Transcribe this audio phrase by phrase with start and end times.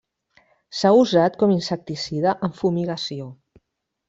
[0.77, 3.31] S'ha usat com insecticida en fumigació.